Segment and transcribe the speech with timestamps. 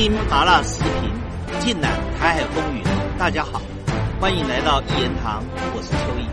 [0.00, 1.10] 听麻辣视频，
[1.58, 2.84] 尽览台海风云。
[3.18, 3.60] 大家好，
[4.20, 6.28] 欢迎来到一言堂，我是邱毅。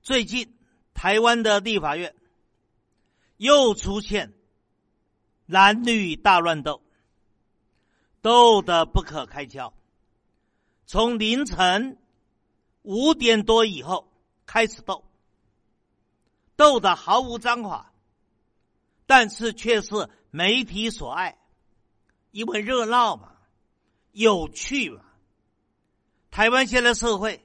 [0.00, 0.56] 最近
[0.94, 2.14] 台湾的立法院
[3.36, 4.32] 又出现
[5.44, 6.80] 男女大乱斗，
[8.22, 9.74] 斗得不可开交。
[10.86, 11.98] 从凌晨
[12.80, 14.10] 五点多以后
[14.46, 15.04] 开始斗，
[16.56, 17.92] 斗得毫无章法，
[19.04, 21.36] 但是却是媒体所爱。
[22.32, 23.34] 因为热闹嘛，
[24.10, 25.04] 有趣嘛。
[26.30, 27.44] 台湾现在社会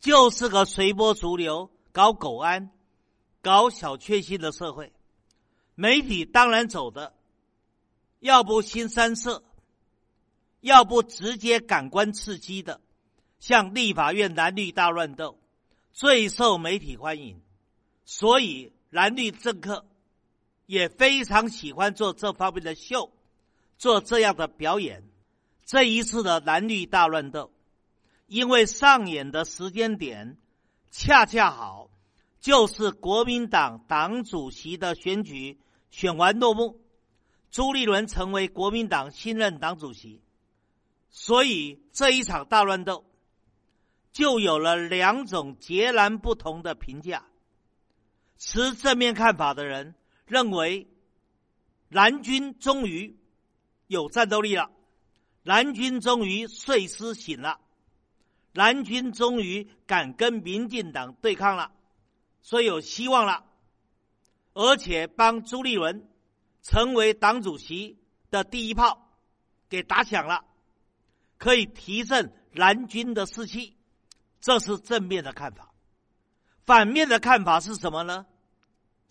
[0.00, 2.70] 就是个随波逐流、搞狗安、
[3.40, 4.92] 搞小确幸的社会。
[5.74, 7.14] 媒体当然走的，
[8.20, 9.42] 要不新三色，
[10.60, 12.80] 要不直接感官刺激的，
[13.38, 15.38] 像立法院蓝绿大乱斗，
[15.92, 17.40] 最受媒体欢迎。
[18.04, 19.86] 所以蓝绿政客
[20.66, 23.10] 也非常喜欢做这方面的秀。
[23.78, 25.04] 做这样的表演，
[25.64, 27.52] 这一次的蓝绿大乱斗，
[28.26, 30.36] 因为上演的时间点
[30.90, 31.88] 恰恰好，
[32.40, 35.60] 就是国民党党主席的选举
[35.92, 36.80] 选完落幕，
[37.52, 40.20] 朱立伦成为国民党新任党主席，
[41.08, 43.04] 所以这一场大乱斗
[44.12, 47.24] 就有了两种截然不同的评价。
[48.38, 49.94] 持正面看法的人
[50.26, 50.88] 认为，
[51.88, 53.16] 蓝军终于。
[53.88, 54.70] 有战斗力了，
[55.42, 57.58] 蓝军终于睡狮醒了，
[58.52, 61.72] 蓝军终于敢跟民进党对抗了，
[62.42, 63.44] 所以有希望了，
[64.52, 66.08] 而且帮朱立伦
[66.62, 67.98] 成为党主席
[68.30, 69.10] 的第一炮
[69.68, 70.44] 给打响了，
[71.38, 73.76] 可以提振蓝军的士气，
[74.40, 75.72] 这是正面的看法。
[76.66, 78.26] 反面的看法是什么呢？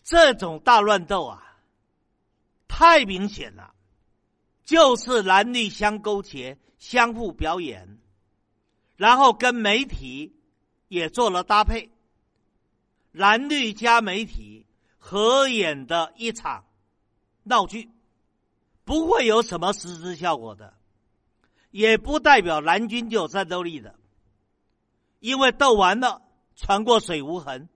[0.03, 1.57] 这种大乱斗啊，
[2.67, 3.73] 太明显了。
[4.67, 7.99] 就是蓝绿相勾结，相互表演，
[8.97, 10.35] 然后跟媒体
[10.89, 11.89] 也做了搭配，
[13.13, 14.65] 蓝绿加媒体
[14.97, 16.65] 合演的一场
[17.43, 17.89] 闹剧，
[18.83, 20.73] 不会有什么实质效果的，
[21.71, 23.95] 也不代表蓝军就有战斗力的，
[25.21, 26.21] 因为斗完了
[26.57, 27.69] 船过水无痕，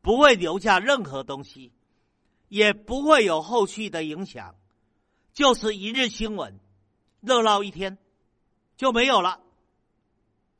[0.00, 1.72] 不会留下任何东西，
[2.46, 4.54] 也不会有后续的影响。
[5.32, 6.58] 就是一日新闻，
[7.20, 7.98] 热闹一天
[8.76, 9.40] 就没有了。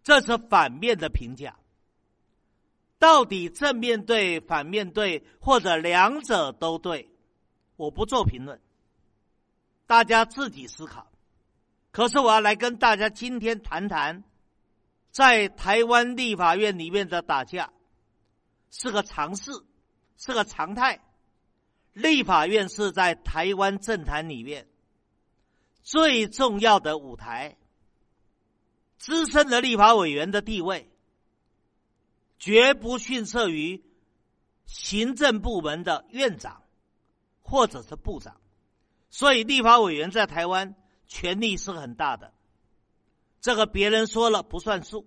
[0.02, 1.56] 这是反面的评价。
[2.98, 7.10] 到底正面对、反面对，或者两者都对，
[7.76, 8.60] 我不做评论，
[9.86, 11.10] 大家自己思考。
[11.92, 14.22] 可是我要来跟大家今天谈谈，
[15.10, 17.72] 在台湾立法院里面的打架
[18.70, 19.50] 是个常事，
[20.16, 21.00] 是个常态。
[21.92, 24.68] 立法院是在台湾政坛里面
[25.82, 27.56] 最重要的舞台，
[28.98, 30.90] 资深的立法委员的地位
[32.38, 33.82] 绝不逊色于
[34.66, 36.62] 行政部门的院长
[37.42, 38.40] 或者是部长，
[39.10, 42.32] 所以立法委员在台湾权力是很大的。
[43.40, 45.06] 这个别人说了不算数，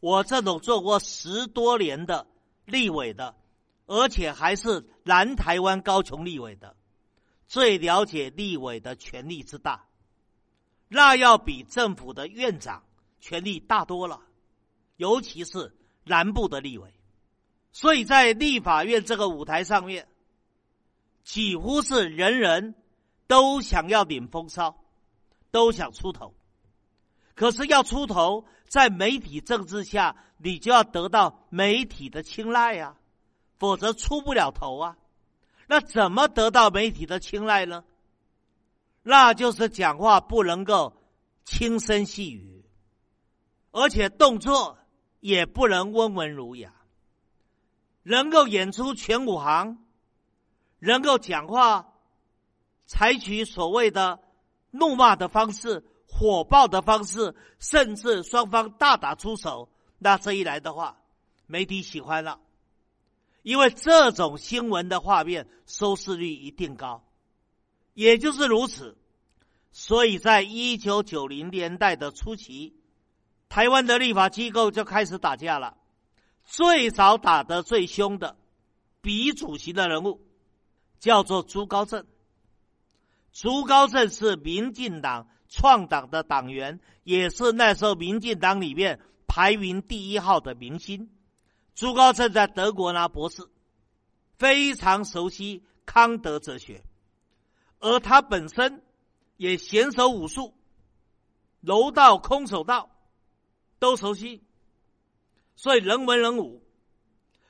[0.00, 2.26] 我这种做过十多年的
[2.66, 3.34] 立委的。
[3.88, 6.76] 而且还是南台湾高雄立委的，
[7.46, 9.86] 最了解立委的权力之大，
[10.88, 12.84] 那要比政府的院长
[13.18, 14.20] 权力大多了，
[14.96, 16.92] 尤其是南部的立委，
[17.72, 20.06] 所以在立法院这个舞台上面，
[21.24, 22.74] 几乎是人人
[23.26, 24.84] 都想要领风骚，
[25.50, 26.34] 都想出头，
[27.34, 32.94] 可是要出头，在媒体政治下，你就要得到媒体的青睐呀。
[33.58, 34.96] 否则出不了头啊！
[35.66, 37.84] 那怎么得到媒体的青睐呢？
[39.02, 40.94] 那就是讲话不能够
[41.44, 42.64] 轻声细语，
[43.70, 44.78] 而且动作
[45.20, 46.72] 也不能温文儒雅，
[48.02, 49.78] 能够演出全武行，
[50.78, 51.94] 能够讲话，
[52.86, 54.20] 采取所谓的
[54.70, 59.68] 怒骂的方式、火爆的方式，甚至双方大打出手。
[59.98, 60.96] 那这一来的话，
[61.46, 62.38] 媒体喜欢了。
[63.48, 67.02] 因为这种新闻的画面收视率一定高，
[67.94, 68.98] 也就是如此，
[69.72, 72.74] 所以在一九九零年代的初期，
[73.48, 75.78] 台湾的立法机构就开始打架了。
[76.44, 78.36] 最早打得最凶的，
[79.00, 80.20] 鼻主席的人物
[80.98, 82.04] 叫做朱高正。
[83.32, 91.08] 朱高正是民进党创党的党员，也是那时候民进党里面排名第一号的明星。
[91.78, 93.48] 朱高正在德国拿博士，
[94.36, 96.82] 非常熟悉康德哲学，
[97.78, 98.82] 而他本身
[99.36, 100.52] 也娴熟武术，
[101.60, 102.90] 柔道、空手道
[103.78, 104.42] 都熟悉，
[105.54, 106.64] 所以人文人武。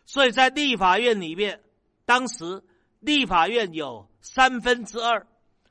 [0.05, 1.65] 所以在立法院里面，
[2.05, 2.63] 当时
[3.01, 5.27] 立法院有三分之二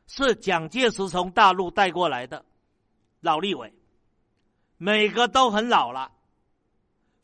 [0.07, 2.43] 是蒋介石从大陆带过来的
[3.19, 3.71] 老立委，
[4.77, 6.11] 每个都很老了，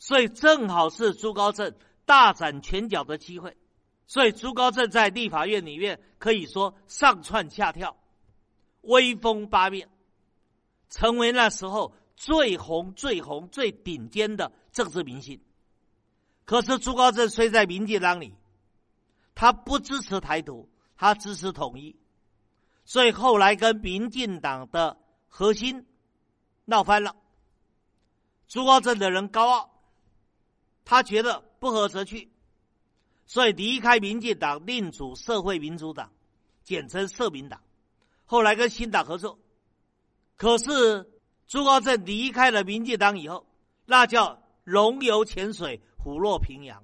[0.04, 1.74] 所以正好是朱高正
[2.04, 3.56] 大展拳脚的机会。
[4.06, 7.96] 所以朱高正在立法院里面可以说上窜下跳，
[8.82, 9.90] 威风八面，
[10.90, 15.40] 成为那时候最红、最红、最顶尖的政治明星。
[16.44, 18.36] 可是朱高正虽在民进党里，
[19.34, 21.96] 他不支持台独，他支持统一，
[22.84, 24.98] 所以后来跟民进党的
[25.30, 25.88] 核心
[26.66, 27.16] 闹翻了。
[28.50, 29.73] 朱高正的人高傲，
[30.86, 32.32] 他觉得不合则去，
[33.26, 36.12] 所以离开民进党，另组社会民主党，
[36.64, 37.62] 简称社民党。
[38.26, 39.40] 后来跟新党合作，
[40.38, 41.12] 可是
[41.48, 43.46] 朱高正离开了民进党以后，
[43.86, 45.82] 那叫龙游浅水。
[45.96, 46.84] 虎落平阳，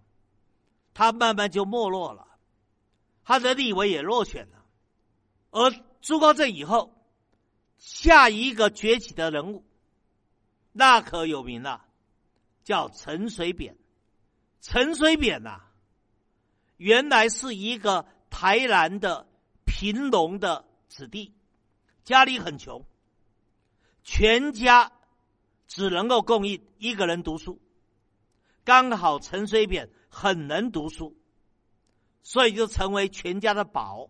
[0.93, 2.25] 他慢慢就没落了，
[3.25, 4.63] 他的立委也落选了。
[5.51, 6.95] 而朱高正以后，
[7.77, 9.65] 下一个崛起的人物，
[10.71, 11.85] 那可有名了，
[12.63, 13.75] 叫陈水扁。
[14.61, 15.61] 陈水扁呐，
[16.77, 19.27] 原来是一个台南的
[19.65, 21.33] 贫农的子弟，
[22.03, 22.85] 家里很穷，
[24.03, 24.91] 全家
[25.67, 27.61] 只能够供应一个人读书。
[28.65, 31.15] 刚好陈水扁很能读书，
[32.21, 34.09] 所以就成为全家的宝。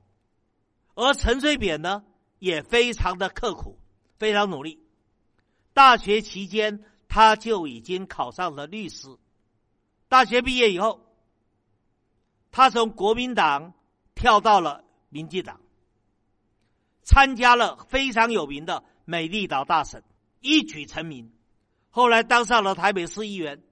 [0.95, 2.03] 而陈水扁呢，
[2.39, 3.79] 也非常的刻苦，
[4.17, 4.83] 非常努力。
[5.73, 9.07] 大学期间，他就已经考上了律师。
[10.09, 10.99] 大学毕业以后，
[12.51, 13.73] 他从国民党
[14.13, 15.61] 跳到了民进党，
[17.03, 20.03] 参加了非常有名的美丽岛大审，
[20.41, 21.31] 一举成名。
[21.89, 23.63] 后来当上了台北市议员。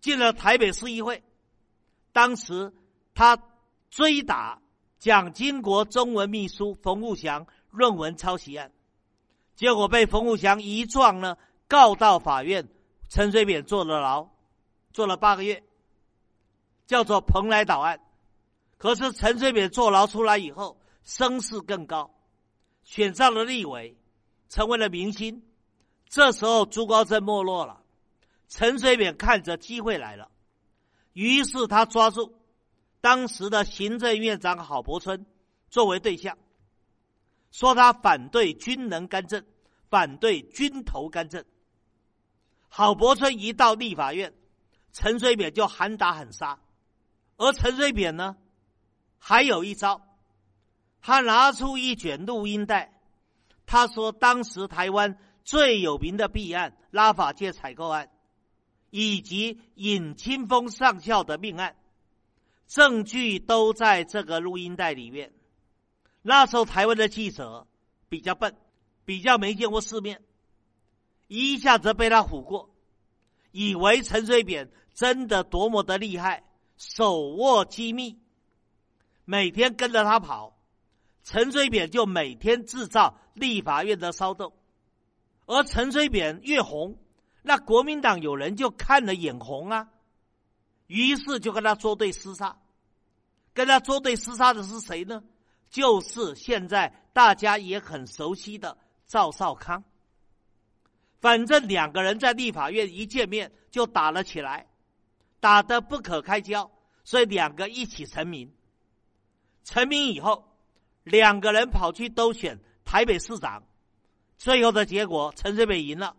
[0.00, 1.22] 进了台北市议会，
[2.12, 2.72] 当时
[3.14, 3.38] 他
[3.88, 4.60] 追打
[4.98, 8.72] 蒋经国中文秘书冯富祥论文抄袭案，
[9.54, 11.36] 结果被冯富祥一状呢
[11.68, 12.68] 告到法院，
[13.08, 14.28] 陈水扁坐了牢，
[14.92, 15.62] 做了八个月，
[16.86, 18.00] 叫做蓬莱岛案。
[18.78, 22.14] 可是陈水扁坐牢出来以后，声势更高，
[22.84, 23.96] 选上了立委，
[24.48, 25.42] 成为了明星。
[26.08, 27.82] 这时候朱高正没落了。
[28.48, 30.30] 陈水扁看着机会来了，
[31.14, 32.34] 于是他抓住
[33.00, 35.24] 当时的行政院长郝柏村
[35.70, 36.36] 作为对象，
[37.50, 39.42] 说他反对军人干政，
[39.88, 41.42] 反对军头干政。
[42.68, 44.34] 郝柏村一到立法院，
[44.92, 46.58] 陈水扁就喊打喊杀，
[47.36, 48.36] 而陈水扁呢，
[49.18, 50.02] 还有一招，
[51.00, 52.92] 他拿出一卷录音带，
[53.66, 58.08] 他说当时台湾最有名的弊案——拉法界采购案。
[58.94, 61.76] 以及尹清峰上校的命案，
[62.66, 65.32] 证据都在这个录音带里面。
[66.20, 67.66] 那时候台湾的记者
[68.10, 68.54] 比较笨，
[69.06, 70.20] 比较没见过世面，
[71.26, 72.68] 一下子被他唬过，
[73.50, 76.44] 以为陈水扁真的多么的厉害，
[76.76, 78.18] 手握机密，
[79.24, 80.58] 每天跟着他跑，
[81.24, 84.52] 陈水扁就每天制造立法院的骚动，
[85.46, 86.96] 而陈水扁越红。
[87.42, 89.88] 那国民党有人就看了眼红啊，
[90.86, 92.56] 于是就跟他作对厮杀，
[93.52, 95.24] 跟他作对厮杀的是谁呢？
[95.68, 99.82] 就是现在大家也很熟悉的赵少康。
[101.18, 104.66] 反正两个人在立法院一见面就打了起来，
[105.42, 106.70] 打得不可开交，
[107.02, 108.54] 所以两个一起成名。
[109.64, 110.56] 成名以后，
[111.02, 113.64] 两个人跑去都选台北市长，
[114.38, 116.14] 最后的结果陈水扁赢了。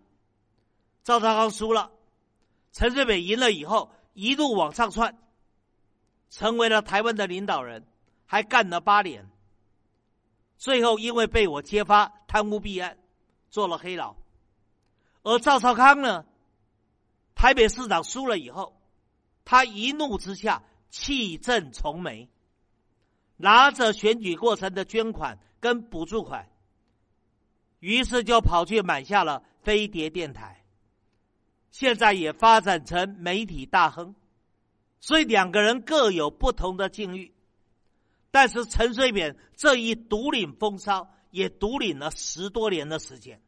[1.05, 1.93] 赵少康输了，
[2.73, 5.17] 陈水扁赢了以后，一路往上窜，
[6.29, 7.87] 成为了台湾的领导人，
[8.25, 9.29] 还干了八年。
[10.57, 12.97] 最后因为被我揭发贪污弊案，
[13.49, 14.17] 做了黑牢。
[15.21, 16.25] 而赵少康呢，
[17.35, 18.77] 台北市长输了以后，
[19.45, 22.29] 他一怒之下弃政从媒，
[23.37, 26.49] 拿着选举过程的捐款跟补助款，
[27.79, 30.63] 于是就跑去买下了飞碟电台。
[31.71, 34.15] 现在也发展成媒体大亨，
[34.99, 37.33] 所以两个人各有不同的境遇。
[38.29, 43.41] 但是陈水扁这一独领风骚，也独领了十多年的时间。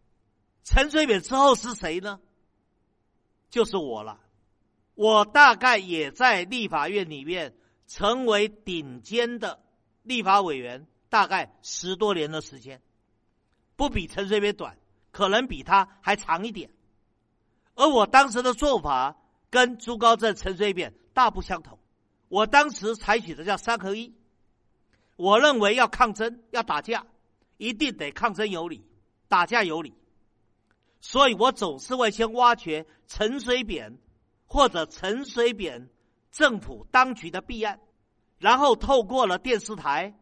[0.64, 2.20] 陈水扁之后是谁呢？
[3.50, 4.20] 就是我了。
[4.96, 7.54] 我大概也在立法院里面
[7.86, 9.62] 成为顶尖的
[10.04, 12.82] 立法委员，大概十多年的时间。
[13.76, 14.78] 不比陈水扁短，
[15.12, 16.72] 可能比他还长一点。
[17.76, 19.18] 而我当时的做法
[19.50, 21.78] 跟朱高正、陈水扁大不相同。
[22.30, 24.16] 我当时采取的叫三合一。
[25.18, 27.06] 我认为要抗争、要打架，
[27.58, 28.86] 一定得抗争有理，
[29.28, 29.94] 打架有理。
[31.02, 33.98] 所以我总是会先挖掘陈水扁
[34.46, 35.90] 或者陈水扁
[36.32, 37.80] 政府当局的弊案，
[38.38, 40.18] 然后透过了电视台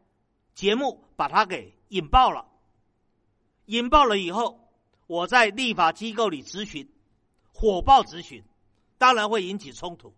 [0.53, 2.48] 节目把它给引爆了。
[3.65, 4.68] 引爆了以后，
[5.08, 6.89] 我在立法机构里咨询，
[7.53, 8.44] 火爆咨询，
[8.98, 10.13] 当然会引起冲突。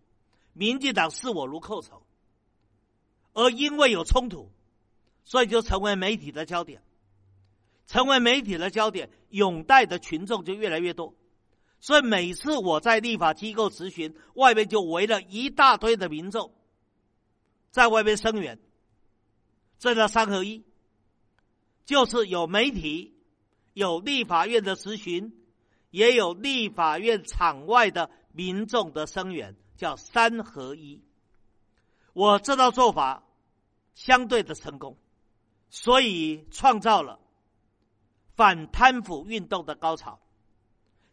[0.52, 2.02] 民进党视我如寇仇，
[3.32, 4.50] 而因为有冲突。
[5.28, 6.80] 所以就成为媒体的焦点，
[7.88, 11.16] 成为媒体的焦点，拥戴的群众就越来越多。
[11.80, 16.52] 所以每次我在立法机构咨询，外面就围了一大堆的民众，
[17.70, 18.58] 在外面声援。
[19.78, 20.64] 这叫三合一，
[21.84, 23.14] 就是有媒体，
[23.74, 25.44] 有立法院的咨询，
[25.90, 31.02] 也有立法院场外的民众的声援，叫三合一。
[32.12, 33.22] 我这套做法
[33.94, 34.96] 相对的成功。
[35.68, 37.18] 所以创造了
[38.36, 40.20] 反贪腐运动的高潮，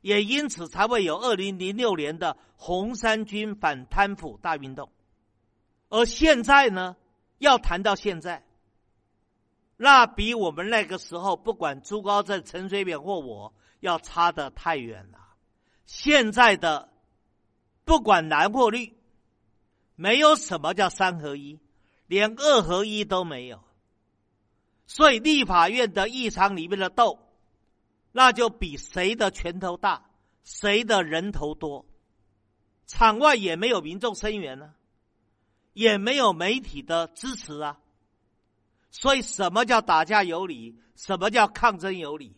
[0.04, 4.92] 也因此才会有二零零六年的红三军反贪腐大运动。
[5.90, 6.96] 而现在呢，
[7.38, 8.46] 要谈到现在，
[9.78, 15.20] 那比我们那个时候不管朱高正、陈水扁或我要差得太远了。
[15.86, 16.90] 现在的
[17.86, 18.94] 不管蓝或绿，
[19.96, 21.60] 没有什么叫三合一，
[22.08, 23.64] 连二合一都没有。
[24.86, 27.20] 所以，立法院的议场里面的斗，
[28.14, 30.06] 那就比谁的拳头大，
[30.46, 31.86] 谁的人头多。
[32.88, 34.74] 场外也没有民众声援呢，
[35.74, 37.80] 也没有媒体的支持啊。
[38.92, 40.80] 所以，什么叫打架有理？
[40.96, 42.38] 什么叫抗争有理？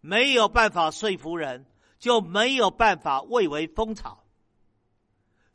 [0.00, 1.66] 没有办法说服人，
[1.98, 4.24] 就没有办法蔚为风潮。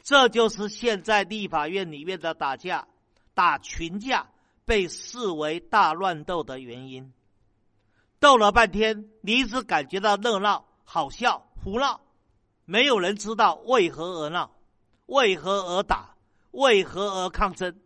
[0.03, 2.87] 这就是现在立法院里面的打架，
[3.33, 4.29] 打群架。
[4.65, 7.11] 被视为大乱斗的原因，
[8.23, 11.99] 斗了半天，你只感觉到热闹、好笑、胡闹，
[12.63, 14.49] 没有人知道为何而闹，
[15.07, 16.15] 为何而打，
[16.51, 17.77] 为何而抗争。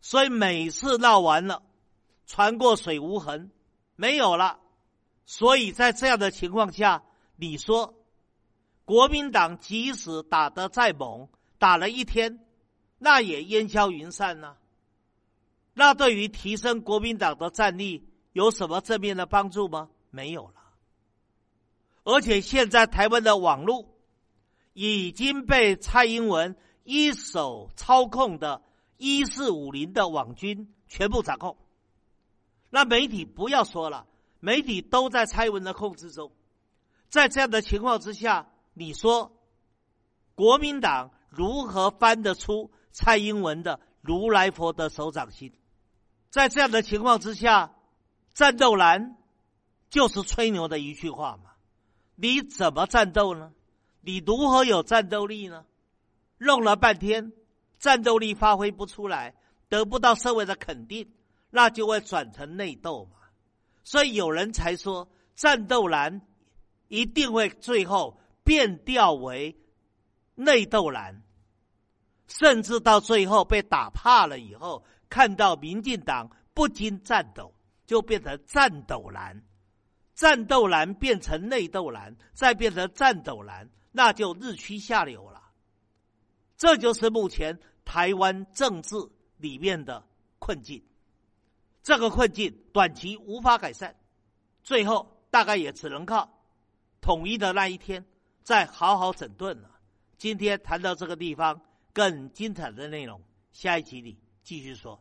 [0.00, 1.62] 所以每次闹完了，
[2.24, 3.50] 船过水无痕，
[3.94, 4.58] 没有了。
[5.26, 7.02] 所以在这样的情况下，
[7.36, 7.92] 你说
[8.86, 12.42] 国民党即使打得再猛，打了一天，
[12.96, 14.56] 那也烟消云散呢？
[15.74, 19.88] 那对于提升国民党的战力有什么正面的帮助吗？
[20.10, 20.54] 没有了。
[22.02, 23.86] 而且现在台湾的网络
[24.74, 28.60] 已经被蔡英文一手操控的
[28.98, 31.56] “一四五零”的网军全部掌控。
[32.70, 34.06] 那媒体不要说了，
[34.40, 36.32] 媒体都在蔡英文的控制中。
[37.08, 39.30] 在这样的情况之下，你说
[40.34, 45.52] 国民党如何翻得出蔡英文的如来佛的手掌心？
[46.30, 47.73] 在这样的情况之下，
[48.34, 49.16] 战斗蓝
[49.88, 51.52] 就是吹牛的一句话嘛？
[52.16, 53.52] 你怎么战斗呢？
[54.00, 55.64] 你如何有战斗力呢？
[56.38, 57.32] 弄了半天，
[57.78, 59.36] 战斗力发挥不出来，
[59.68, 61.08] 得不到社会的肯定，
[61.50, 63.18] 那就会转成内斗嘛。
[63.84, 66.20] 所以有人才说，战斗蓝
[66.88, 69.56] 一定会最后变调为
[70.34, 71.22] 内斗蓝，
[72.26, 74.84] 甚至到最后被打怕了以后。
[75.08, 77.53] 看到民进党不经战斗
[77.86, 79.42] 就变成战斗蓝，
[80.14, 85.42] 战斗蓝变成内斗蓝，再变成战斗蓝，那就日趋下流了。
[86.56, 88.96] 这就是目前台湾政治
[89.36, 90.06] 里面的
[90.38, 90.82] 困境。
[91.82, 93.94] 这个困境短期无法改善，
[94.62, 96.42] 最后大概也只能靠
[97.00, 98.06] 统一的那一天
[98.42, 99.70] 再好好整顿了。
[100.16, 101.60] 今天谈到这个地方，
[101.92, 103.20] 更精彩的内容，
[103.52, 104.98] 下一集里继续说。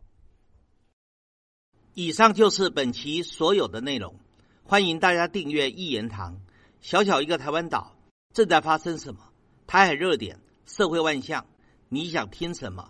[1.95, 4.15] 以上就是本期所有的内容，
[4.63, 6.41] 欢迎大家订阅一言堂。
[6.81, 7.95] 小小一个台湾岛，
[8.33, 9.29] 正在发生什么？
[9.67, 11.45] 台海热点，社会万象，
[11.89, 12.89] 你想听什么？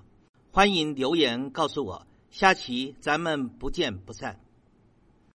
[0.51, 2.07] 欢迎留言告诉我。
[2.31, 4.39] 下期咱们不见不散。